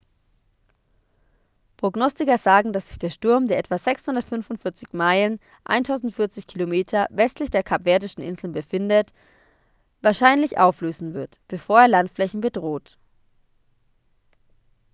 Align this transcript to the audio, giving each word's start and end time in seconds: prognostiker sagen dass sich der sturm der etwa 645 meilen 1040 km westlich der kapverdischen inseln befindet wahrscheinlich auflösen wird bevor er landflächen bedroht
prognostiker 1.77 2.39
sagen 2.39 2.73
dass 2.73 2.89
sich 2.89 2.97
der 2.97 3.11
sturm 3.11 3.47
der 3.47 3.59
etwa 3.59 3.77
645 3.77 4.93
meilen 4.93 5.39
1040 5.65 6.47
km 6.47 6.71
westlich 7.11 7.51
der 7.51 7.61
kapverdischen 7.61 8.23
inseln 8.23 8.51
befindet 8.51 9.13
wahrscheinlich 10.01 10.57
auflösen 10.57 11.13
wird 11.13 11.37
bevor 11.47 11.81
er 11.81 11.87
landflächen 11.87 12.41
bedroht 12.41 12.97